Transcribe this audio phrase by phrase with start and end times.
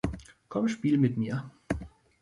[0.49, 1.51] Komm, spiel mit mir!